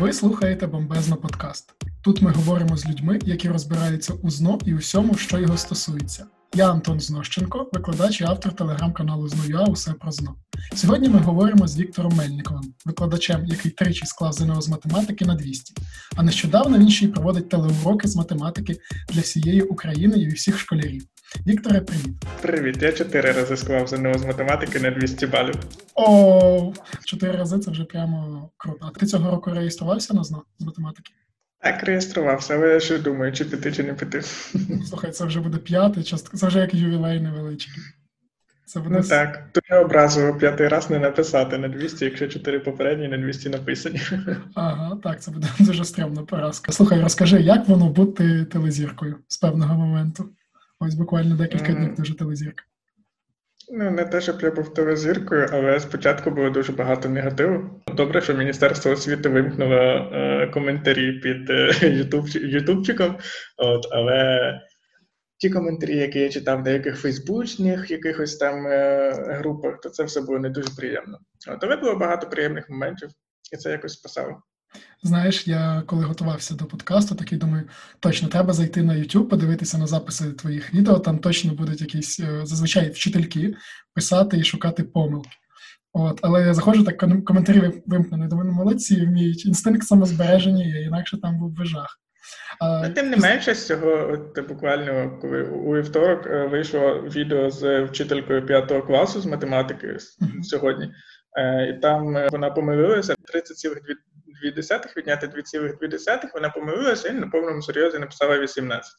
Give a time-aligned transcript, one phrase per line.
[0.00, 1.74] Ви слухаєте Бомбезно подкаст.
[2.02, 6.26] Тут ми говоримо з людьми, які розбираються у ЗНО і усьому, що його стосується.
[6.54, 10.34] Я Антон Знощенко, викладач і автор телеграм-каналу ЗНОЮА Усе про ЗНО.
[10.74, 15.74] Сьогодні ми говоримо з Віктором Мельниковим, викладачем, який тричі склав ЗНО з математики на 200.
[16.16, 18.76] А нещодавно він ще й проводить телеуроки з математики
[19.08, 21.02] для всієї України і всіх школярів.
[21.46, 22.24] Вікторе, привіт.
[22.42, 25.54] Привіт, я чотири рази склав ЗНО з математики на 200 балів.
[25.94, 26.72] О,
[27.04, 28.92] чотири рази це вже прямо круто.
[28.94, 31.12] А ти цього року реєструвався на ЗНО з математики?
[31.60, 34.22] Так, реєструвався, але я ще думаю, чи піти, чи не піти.
[34.88, 37.82] Слухай, це вже буде п'ятий частка, це вже як ювілей невеличкий.
[38.66, 38.96] Це буде...
[38.96, 43.18] Ну так, то я образу п'ятий раз не написати на 200, якщо чотири попередні на
[43.18, 44.00] 200 написані.
[44.54, 46.72] Ага, так, це буде дуже стрімна поразка.
[46.72, 50.30] Слухай, розкажи, як воно бути телезіркою з певного моменту?
[50.80, 52.64] Ось буквально декілька днів дуже телезірка.
[53.72, 57.82] Ну, не те, щоб я був телезіркою, але спочатку було дуже багато негативу.
[57.94, 63.18] Добре, що Міністерство освіти вимкнуло е, коментарі під е, ютуб, ютубчиком,
[63.56, 64.52] от, але
[65.38, 70.20] ті коментарі, які я читав в деяких фейсбучних якихось там е, групах, то це все
[70.20, 71.18] було не дуже приємно.
[71.48, 73.08] От, Але було багато приємних моментів,
[73.52, 74.42] і це якось спасало.
[75.02, 77.64] Знаєш, я коли готувався до подкасту, такий думаю,
[78.00, 80.98] точно треба зайти на YouTube, подивитися на записи твоїх відео.
[80.98, 83.54] Там точно будуть якісь е, зазвичай вчительки
[83.94, 85.30] писати і шукати помилки.
[85.92, 88.26] От, але я заходжу так коментарі вимкнені.
[88.26, 92.00] Думаю, ну, молодці, вміють інстинкт самозбереження, є, інакше там був би жах.
[92.60, 97.84] А, Тим не менше з цього, от буквально коли у вівторок е, вийшло відео з
[97.84, 99.96] вчителькою п'ятого класу з математики
[100.42, 100.90] сьогодні,
[101.38, 103.76] е, і там вона помилилася 30,2
[104.44, 108.92] 0,2 відняти 2,2, вона помилилася і на повному серйозі написала 18.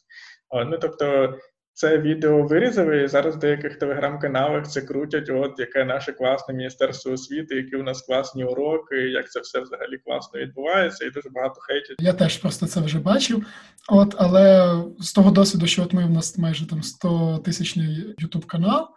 [0.48, 1.38] О, ну тобто.
[1.78, 7.12] Це відео вирізали, і зараз в деяких телеграм-каналах це крутять, от яке наше класне міністерство
[7.12, 11.60] освіти, які у нас класні уроки, як це все взагалі класно відбувається, і дуже багато
[11.60, 11.96] хейтять.
[12.00, 13.46] Я теж просто це вже бачив.
[13.88, 18.46] От, але з того досвіду, що от ми в нас майже там 100 тисячний ютуб
[18.46, 18.88] канал.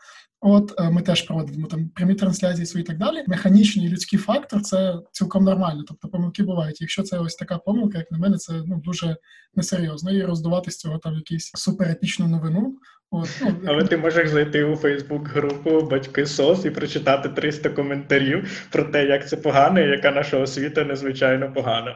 [0.44, 3.24] От е, ми теж проводимо там прямі трансляції свої і так далі.
[3.28, 5.84] Механічний людський фактор це цілком нормально.
[5.88, 6.82] Тобто помилки бувають.
[6.82, 9.18] Якщо це ось така помилка, як на мене, це ну дуже
[9.56, 10.12] несерйозно.
[10.12, 12.76] І роздувати з цього там якісь суперепічну новину.
[13.14, 18.84] От, ну, Але ти можеш зайти у Фейсбук-групу Батьки СОС і прочитати 300 коментарів про
[18.84, 21.96] те, як це погано, і яка наша освіта незвичайно погана.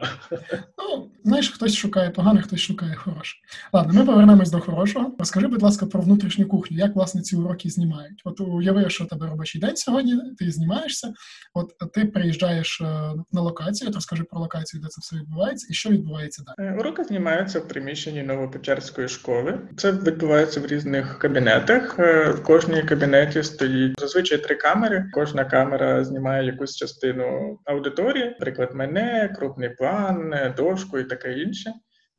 [0.78, 3.36] Ну, знаєш, хтось шукає погане, хтось шукає хороше.
[3.72, 5.12] Ладно, ми повернемось до хорошого.
[5.18, 8.22] Розкажи, будь ласка, про внутрішню кухню, як власне ці уроки знімають.
[8.24, 11.12] От уяви, що у тебе робочий день сьогодні, ти знімаєшся,
[11.54, 12.84] от ти приїжджаєш е,
[13.32, 16.68] на локацію, от розкажи про локацію, де це все відбувається, і що відбувається далі.
[16.68, 19.58] Е, уроки знімаються в приміщенні Новопечерської школи.
[19.76, 21.98] Це відбувається в різних різних кабінетах.
[21.98, 25.04] Е, в кожній кабінеті стоїть зазвичай три камери.
[25.12, 31.72] Кожна камера знімає якусь частину аудиторії, наприклад, мене, крупний план, дошку і таке інше.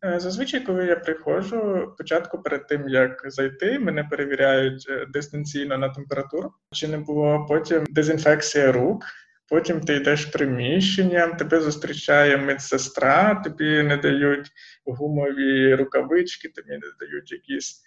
[0.05, 5.89] Е, зазвичай, коли я приходжу, спочатку перед тим як зайти, мене перевіряють е, дистанційно на
[5.89, 9.03] температуру, чи не було потім дезінфекція рук.
[9.49, 14.51] Потім ти йдеш приміщенням, тебе зустрічає медсестра, тобі не дають
[14.85, 17.83] гумові рукавички, тобі не дають якісь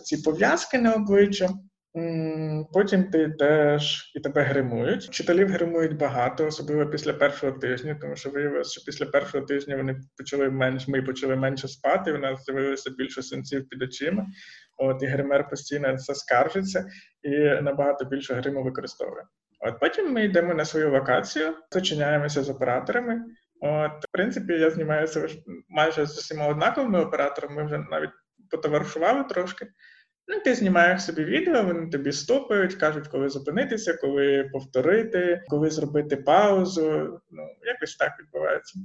[0.00, 1.48] ці пов'язки на обличчя.
[2.72, 5.04] Потім ти йдеш і тебе гримують.
[5.04, 10.00] Вчителів гримують багато, особливо після першого тижня, тому що виявилося, що після першого тижня вони
[10.16, 12.12] почали менш, ми почали менше спати.
[12.12, 14.26] У нас з'явилося більше синців під очима.
[14.76, 16.86] От і гример постійно це скаржиться
[17.22, 19.22] і набагато більше гриму використовує.
[19.60, 23.24] От потім ми йдемо на свою локацію, зачиняємося з операторами.
[23.60, 25.28] От, в принципі, я знімаюся
[25.68, 27.54] майже з усіма однаковими операторами.
[27.54, 28.10] Ми вже навіть
[28.50, 29.66] потоваришували трошки.
[30.28, 36.16] Ну, ти знімаєш собі відео, вони тобі стопають, кажуть, коли зупинитися, коли повторити, коли зробити
[36.16, 37.20] паузу.
[37.30, 38.78] Ну, якось так відбувається.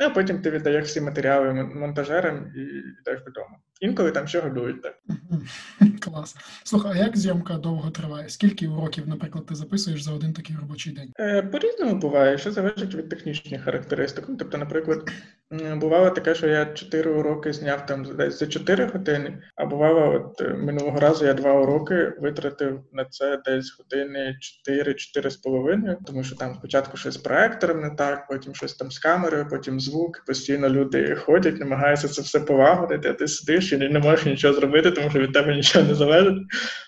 [0.00, 2.60] Ну, а потім ти віддаєш всі матеріали монтажерам і
[3.00, 3.56] йдеш додому.
[3.80, 4.98] Інколи там ще годують так.
[6.00, 6.36] Клас.
[6.64, 8.28] Слухай, а як зйомка довго триває?
[8.28, 11.12] Скільки уроків, наприклад, ти записуєш за один такий робочий день?
[11.20, 14.24] Е, По-різному буває, що залежить від технічних характеристик.
[14.28, 15.10] Ну, тобто, наприклад,
[15.50, 20.40] бувало таке, що я 4 уроки зняв там десь за 4 години, а бувало, от
[20.40, 26.24] е, минулого разу я 2 уроки витратив на це десь години 4 з половиною, тому
[26.24, 30.24] що там спочатку щось з проектором не так, потім щось там з камерою, потім звук.
[30.26, 34.90] Постійно люди ходять, намагаються це все полагодити, а ти сидиш і не можеш нічого зробити,
[34.90, 36.38] тому що від тебе нічого не залежить.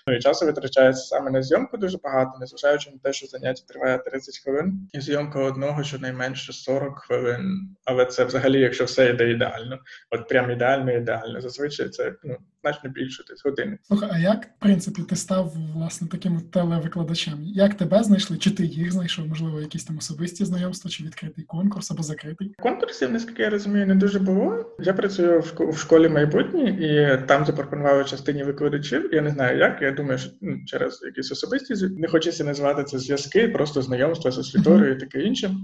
[0.07, 3.97] Ну і часу витрачається саме на зйомку дуже багато, незважаючи на те, що заняття триває
[3.97, 7.75] 30 хвилин, і зйомка одного щонайменше 40 хвилин.
[7.85, 11.41] Але це взагалі, якщо все йде ідеально, от прям ідеально, ідеально.
[11.41, 13.77] Зазвичай це ну значно більше десь години.
[13.83, 17.39] Слухай, а як в принципі ти став власне таким телевикладачем?
[17.43, 18.37] Як тебе знайшли?
[18.37, 19.27] Чи ти їх знайшов?
[19.27, 22.55] Можливо, якісь там особисті знайомства, чи відкритий конкурс або закритий?
[22.59, 24.75] Конкурсів, наскільки я розумію, не дуже було.
[24.79, 29.13] Я працюю в школі майбутнє, і там запропонували частині викладачів.
[29.13, 29.81] Я не знаю як.
[29.81, 34.37] Я думаю, що ну, через якісь особисті не хочеться називати це зв'язки, просто знайомства з
[34.37, 35.55] освітою і таке інше.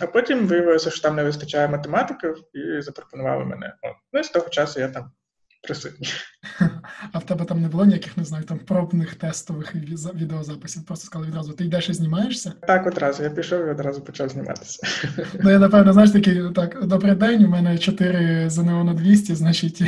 [0.00, 3.74] А потім виявилося, що там не вистачає математиків, і запропонували мене.
[4.12, 5.10] Ну і з того часу я там
[5.64, 6.06] присутні.
[7.12, 9.74] А в тебе там не було ніяких, не знаю, там пробних тестових
[10.14, 10.86] відеозаписів.
[10.86, 12.52] Просто сказали відразу, ти йдеш і знімаєшся?
[12.66, 13.22] Так, одразу.
[13.22, 14.86] Я пішов і одразу почав зніматися.
[15.42, 19.82] Ну, я напевно, знаєш, такий, так, добрий день, у мене 4 ЗНО на 200, значить,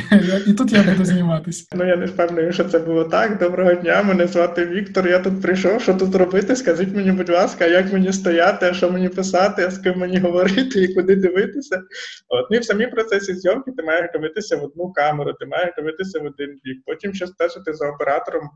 [0.47, 1.65] і тут я буду зніматися.
[1.75, 3.39] Ну, я не впевнений, що це було так.
[3.39, 6.55] Доброго дня, мене звати Віктор, я тут прийшов, що тут робити?
[6.55, 10.93] Скажіть мені, будь ласка, як мені стояти, що мені писати, з ким мені говорити і
[10.93, 11.81] куди дивитися.
[12.29, 12.47] От.
[12.51, 16.19] Ну і в самій процесі зйомки ти маєш дивитися в одну камеру, ти маєш дивитися
[16.19, 16.81] в один бік.
[16.85, 18.49] Потім ще стежити за оператором,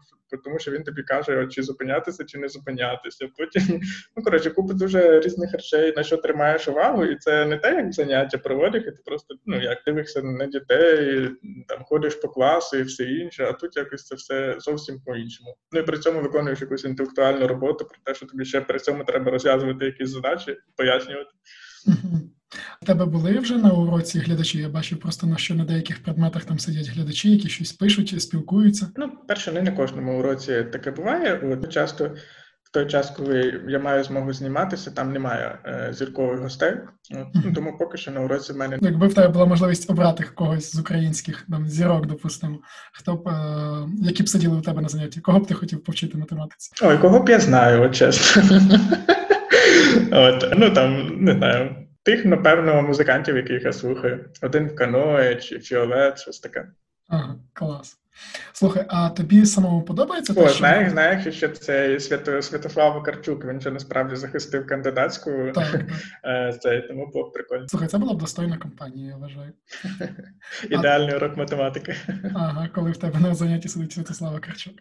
[0.44, 3.28] тому що він тобі каже, чи зупинятися, чи не зупинятися.
[3.38, 3.82] Потім,
[4.16, 7.94] ну коротше, купа дуже різних речей, на що тримаєш увагу, і це не те, як
[7.94, 11.30] заняття проводять, і ти просто ну як дивишся на дітей,
[11.68, 15.56] там ходиш по класу і все інше, а тут якось це все зовсім по-іншому.
[15.72, 19.04] Ну і при цьому виконуєш якусь інтелектуальну роботу про те, що тобі ще при цьому
[19.04, 21.30] треба розв'язувати якісь задачі, пояснювати.
[22.82, 24.60] У тебе були вже на уроці глядачі?
[24.60, 28.92] Я бачив просто на що на деяких предметах там сидять глядачі, які щось пишуть, спілкуються.
[28.96, 31.40] Ну, перше, не на кожному уроці таке буває.
[31.44, 32.12] От часто
[32.64, 36.74] в той час, коли я маю змогу зніматися, там немає е, зіркових гостей.
[37.12, 40.24] От, ну, Тому поки що на уроці в мене якби в тебе була можливість обрати
[40.36, 42.60] когось з українських там зірок, допустимо,
[42.94, 46.18] хто б е, які б сиділи у тебе на занятті, кого б ти хотів повчити
[46.18, 46.72] математиці?
[46.84, 48.44] Ой, кого б я знаю, от чесно.
[50.12, 51.81] От, ну там не знаю.
[52.04, 54.30] Тих, напевно, музикантів, яких я слухаю.
[54.42, 56.68] Один в каное чи фіолет, щось таке.
[57.08, 57.98] Ага, клас.
[58.54, 60.34] Слухай, а тобі самому подобається?
[60.34, 60.92] О, те, знаєш, що...
[60.92, 65.52] знаєш, що це Свято, Святослав Вакарчук, він же насправді захистив кандидатську.
[65.56, 65.82] Так,
[66.24, 67.68] е, тому було прикольно.
[67.68, 69.54] Слухай, це була б достойна компанія, я вважаю.
[70.70, 71.96] Ідеальний урок математики.
[72.36, 74.74] Ага, коли в тебе на занятті сидить Святослав Вакарчук.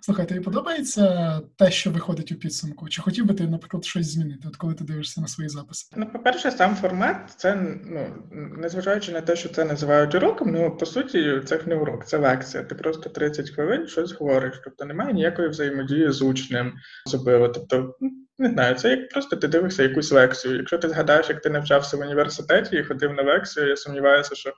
[0.00, 2.88] Слухай, тобі подобається те, що виходить у підсумку?
[2.88, 5.86] Чи хотів би ти, наприклад, щось змінити, от коли ти дивишся на свої записи?
[5.96, 7.54] Ну, по-перше, сам формат, це
[7.84, 12.18] ну незважаючи на те, що це називають уроком, ну по суті, це не урок, це
[12.18, 12.62] лекція.
[12.62, 14.60] Ти просто 30 хвилин щось говориш.
[14.64, 16.74] Тобто немає ніякої взаємодії з учнем
[17.06, 17.48] особливо.
[17.48, 20.56] Тобто, ну, не знаю, це як просто ти дивишся якусь лекцію.
[20.56, 24.52] Якщо ти згадаєш, як ти навчався в університеті і ходив на лекцію, я сумніваюся, що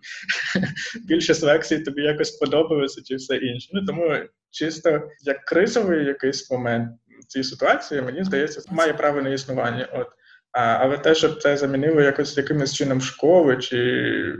[1.08, 3.68] більшість лекцій тобі якось подобалося чи все інше.
[3.72, 4.16] Ну тому
[4.50, 6.90] чисто як кризовий якийсь момент
[7.28, 9.88] цій ситуації, мені здається, має право на існування.
[9.92, 10.06] От
[10.52, 14.34] а, але те, щоб це замінило якось якимось чином школи чи.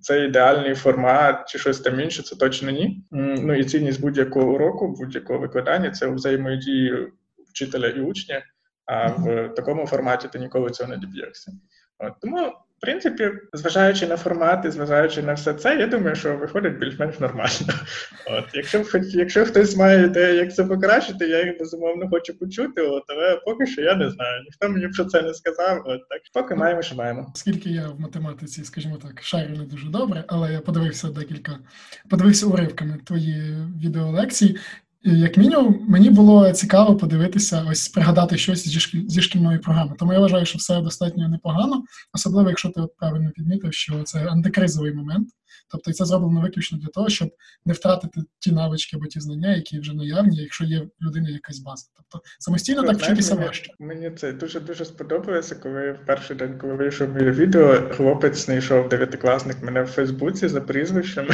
[0.00, 3.04] Це ідеальний формат чи щось там інше, це точно ні.
[3.10, 7.08] Ну і цінність будь-якого уроку, будь-якого викладання це взаємодії
[7.52, 8.42] вчителя і учня.
[8.86, 11.52] А в такому форматі ти ніколи цього не доб'єшся.
[11.98, 16.78] От тому в принципі, зважаючи на формати, зважаючи на все це, я думаю, що виходить
[16.78, 17.72] більш-менш нормально.
[18.30, 23.02] От, Якщо якщо хтось має ідею, як це покращити, я їх безумовно хочу почути, от,
[23.08, 24.42] але поки що я не знаю.
[24.44, 25.82] Ніхто мені про це не сказав.
[25.86, 27.32] От, Так поки маємо, що маємо.
[27.34, 31.58] Скільки я в математиці, скажімо так, шарю не дуже добре, але я подивився декілька,
[32.10, 34.58] подивився уривками твої відеолекції.
[35.02, 39.94] Як мінімум, мені було цікаво подивитися, ось пригадати щось зі шкіль, зі шкільної програми.
[39.98, 41.82] Тому я вважаю, що все достатньо непогано,
[42.12, 45.28] особливо якщо ти от правильно підмітив, що це антикризовий момент.
[45.70, 47.28] Тобто це зроблено виключно для того, щоб
[47.64, 51.58] не втратити ті навички або ті знання, які вже наявні, якщо є в людини якась
[51.58, 51.86] база.
[51.96, 53.72] Тобто самостійно так вчитися важче.
[53.78, 58.88] Мені це дуже дуже сподобалося, коли в перший день, коли вийшов моє відео, хлопець знайшов
[58.88, 61.28] дев'ятикласник мене в Фейсбуці за прізвищем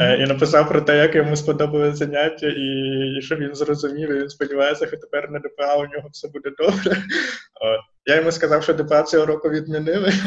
[0.00, 4.28] е, і написав про те, як йому сподобалось заняття, і що він зрозумів, і він
[4.28, 6.96] сподівається, що тепер на ДПА у нього все буде добре.
[8.06, 10.12] Я йому сказав, що ДПА цього року відмінили.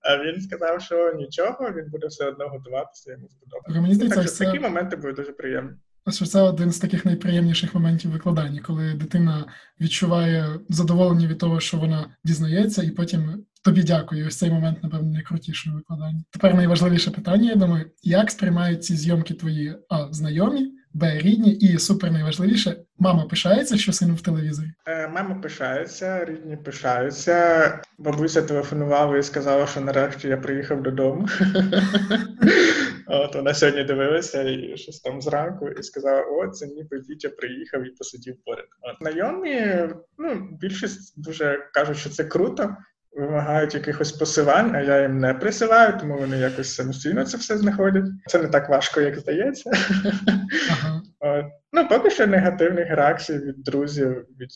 [0.00, 3.80] А він сказав, що нічого, він буде все одно готуватися, йому сподобається.
[3.80, 4.44] Мені здається, так що це...
[4.44, 5.70] такі моменти будуть дуже приємні.
[6.10, 9.44] Що це один з таких найприємніших моментів викладання, коли дитина
[9.80, 14.26] відчуває задоволення від того, що вона дізнається, і потім тобі дякую.
[14.26, 16.22] Ось цей момент, напевно, найкрутіший викладання.
[16.30, 21.78] Тепер найважливіше питання, я думаю, як сприймають ці зйомки твої а знайомі, Б рідні, і
[21.78, 24.66] супер найважливіше, мама пишається, що син в телевізорі.
[24.86, 27.80] Е, Мама пишається, рідні пишаються.
[27.98, 31.28] Бабуся телефонувала і сказала, що нарешті я приїхав додому.
[33.06, 37.86] От вона сьогодні дивилася і щось там зранку і сказала: о, це ніби Вітя приїхав
[37.86, 38.66] і посидів поряд.
[38.82, 42.76] От знайомі, ну більшість дуже кажуть, що це круто.
[43.18, 48.04] Вимагають якихось посилань, а я їм не присилаю, тому вони якось самостійно це все знаходять.
[48.26, 49.70] Це не так важко, як здається.
[50.70, 51.02] Ага.
[51.20, 51.44] От.
[51.72, 54.50] Ну, поки що негативних реакцій від друзів, від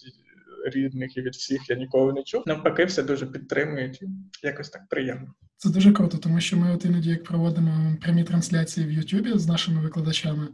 [0.75, 2.42] рідних і від всіх я ніколи не чув.
[2.47, 4.07] Навпаки, все дуже підтримують і
[4.42, 5.35] якось так приємно.
[5.57, 9.47] Це дуже круто, тому що ми от іноді як проводимо прямі трансляції в Ютубі з
[9.47, 10.49] нашими викладачами.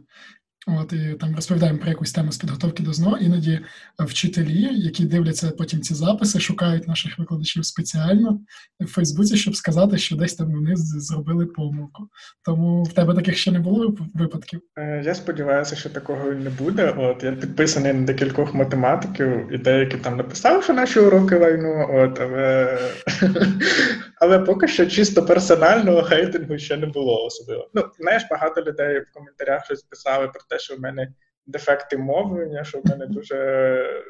[0.67, 3.17] От і там розповідаємо про якусь тему з підготовки до ЗНО.
[3.17, 3.59] Іноді
[3.99, 8.39] вчителі, які дивляться потім ці записи, шукають наших викладачів спеціально
[8.79, 12.09] в Фейсбуці, щоб сказати, що десь там вони зробили помилку.
[12.45, 14.61] Тому в тебе таких ще не було випадків.
[14.77, 16.95] Е, я сподіваюся, що такого не буде.
[16.97, 21.87] От я підписаний на декількох математиків, і деякі там написали, що наші уроки лайну.
[21.93, 22.77] От але
[24.19, 27.69] але поки що чисто персонального хейтингу ще не було особливо.
[27.73, 31.13] Ну знаєш, багато людей в коментарях щось писали про те, що в мене
[31.45, 34.03] дефекти мовлення, що в мене дуже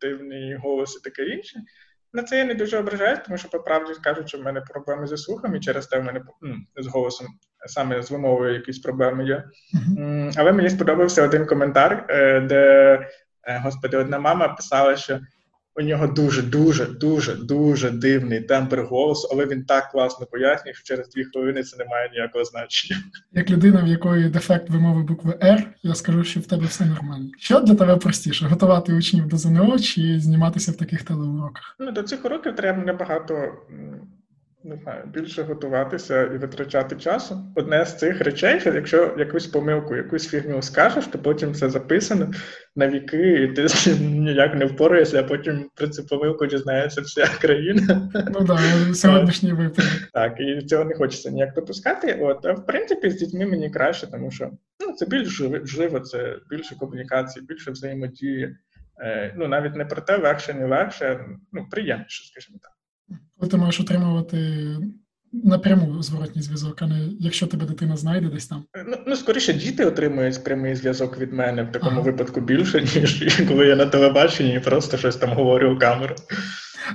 [0.00, 1.60] дивний голос і таке інше.
[2.12, 5.06] На це я не дуже ображаюсь, тому що по правді кажуть, що в мене проблеми
[5.06, 7.26] зі слухом, і через те в мене ну, з голосом
[7.66, 9.44] саме з вимовою якісь проблеми є.
[9.74, 10.34] Mm-hmm.
[10.36, 12.92] Але мені сподобався один коментар, е, де,
[13.42, 15.20] е, господи, одна мама писала, що
[15.76, 20.84] у нього дуже, дуже, дуже, дуже дивний тембр голосу, але він так класно пояснює, що
[20.84, 23.00] через дві хвилини це не має ніякого значення.
[23.32, 27.30] Як людина, в якої дефект вимови букви R, я скажу, що в тебе все нормально.
[27.38, 28.46] Що для тебе простіше?
[28.46, 31.76] Готувати учнів до ЗНО чи зніматися в таких телеуроках?
[31.78, 33.52] Ну до цих уроків треба набагато
[34.64, 37.52] не знаю, більше готуватися і витрачати часу.
[37.56, 42.32] Одне з цих речей, що якщо якусь помилку, якусь фігню скажеш, то потім це записано
[42.76, 43.66] на віки, і ти
[44.00, 48.10] ніяк не впораєшся, а потім про цю помилку дізнається вся країна.
[48.14, 48.60] Ну так,
[48.94, 49.90] сьогоднішній випадок.
[50.12, 52.18] Так, і цього не хочеться ніяк допускати.
[52.20, 54.50] От, а в принципі, з дітьми мені краще, тому що
[54.80, 58.56] ну, це більш живо, це більше комунікації, більше взаємодії.
[59.02, 62.72] Е, ну, навіть не про те, легше, не легше, ну, приємніше, скажімо так
[63.40, 64.66] коли ти можеш отримувати
[65.32, 68.64] напряму зворотній зв'язок, а не якщо тебе дитина знайде десь там.
[68.86, 72.00] Ну, ну скоріше, діти отримують прямий зв'язок від мене в такому ага.
[72.00, 76.14] випадку більше, ніж коли я на телебаченні і просто щось там говорю у камеру.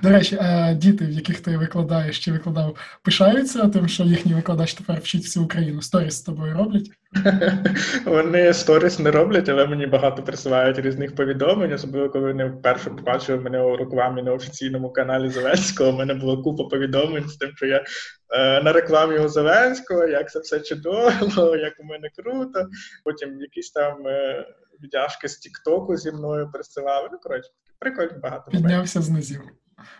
[0.03, 0.39] До речі,
[0.75, 5.45] діти, в яких ти викладаєш чи викладав, пишаються тим, що їхній викладач тепер вчить всю
[5.45, 5.81] Україну.
[5.81, 6.91] Сторіс з тобою роблять?
[8.05, 13.39] Вони сторіс не роблять, але мені багато присилають різних повідомлень, особливо коли вони вперше побачили
[13.39, 15.89] мене у рекламі на офіційному каналі Зеленського.
[15.89, 17.83] У мене було купа повідомлень з тим, що я
[18.29, 21.11] е, на рекламі у Зеленського, як це все чудово,
[21.55, 22.67] як у мене круто.
[23.03, 24.45] Потім якісь там е,
[24.83, 27.09] віддяжки з Тіктоку зі мною присилали.
[27.11, 27.49] Ну, коротше,
[27.79, 28.51] прикольно багато.
[28.51, 29.41] Піднявся з низів.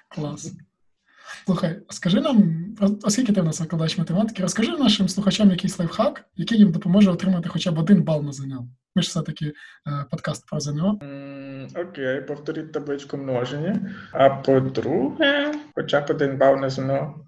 [0.08, 0.53] Клас.
[1.46, 2.65] Слухай, скажи нам,
[3.03, 7.50] оскільки ти в нас викладач математики, розкажи нашим слухачам якийсь лайфхак, який їм допоможе отримати
[7.50, 8.67] хоча б один бал на ЗНО.
[8.96, 9.53] Ми ж все-таки е,
[10.12, 11.00] подкаст про ЗНО.
[11.01, 13.96] Mm, окей, повторіть табличку множення.
[14.12, 17.25] А по-друге, хоча б один бал на ЗНО.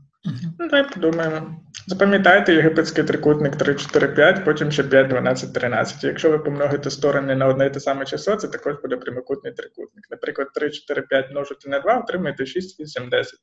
[0.60, 1.56] Ну, подумаємо.
[1.88, 6.04] Запам'ятайте єгипетський трикутник 3, 4, 5, потім ще 5, 12, 13.
[6.04, 10.06] Якщо ви помножите сторони на одне і те саме число, це також буде прямокутний трикутник.
[10.12, 13.34] Наприклад, 3, 4, 5 множити на 2, отримаєте 6, 8, 10.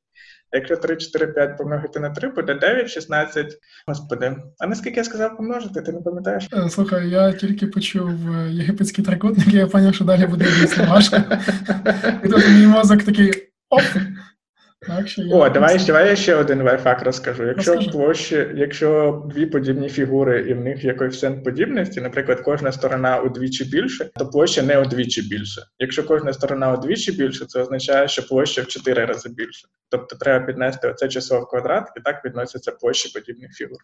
[0.53, 3.47] Якщо 3, 4, 5 помножити на 3, буде 9, 16.
[3.87, 6.49] Господи, а наскільки я сказав помножити, ти не пам'ятаєш?
[6.53, 10.85] Е, слухай, я тільки почув е, єгипетський трикутник, і я зрозумів, що далі буде дійсно
[10.85, 11.17] важко.
[12.25, 13.33] І тут мій мозок такий
[13.71, 13.83] оп.
[15.05, 17.45] Що я О, давай, давай я ще один лайфхак розкажу.
[17.45, 22.73] Якщо в площі, якщо дві подібні фігури і в них є коефіцієнт подібності, наприклад, кожна
[22.73, 25.63] сторона удвічі більше, то площа не удвічі більше.
[25.79, 29.69] Якщо кожна сторона удвічі більше, це означає, що площа в чотири рази більше.
[29.89, 33.79] Тобто треба піднести оце число в квадрат, і так відносяться площі подібних фігур.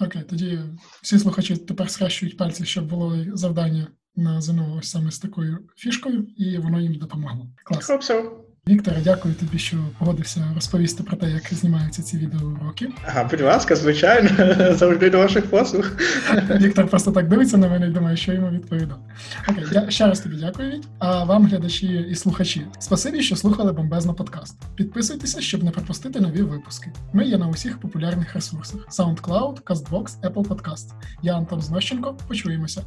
[0.00, 0.58] Окей, тоді
[1.02, 6.26] всі слухачі тепер схрещують пальці, щоб було завдання на ЗНО ось саме з такою фішкою,
[6.36, 7.46] і воно їм допомогло.
[7.64, 7.90] Клас.
[7.90, 12.88] Hope Вікторе, дякую тобі, що погодився розповісти про те, як знімаються ці відеоуроки.
[13.06, 14.30] Ага, будь ласка, звичайно,
[14.74, 15.90] завжди до ваших послуг.
[16.60, 18.98] Віктор просто так дивиться на мене і думає, що йому відповідав.
[19.48, 20.70] Окей, я ще раз тобі дякую.
[20.70, 20.88] Віть.
[20.98, 24.56] А вам, глядачі і слухачі, спасибі, що слухали бомбезно подкаст.
[24.74, 26.92] Підписуйтеся, щоб не пропустити нові випуски.
[27.12, 30.86] Ми є на усіх популярних ресурсах: SoundCloud, CastBox, Apple Podcast.
[31.22, 32.18] Я Антон Знощенко.
[32.28, 32.82] Почуємося.